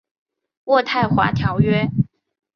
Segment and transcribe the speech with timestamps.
[0.65, 1.87] 渥太华条约。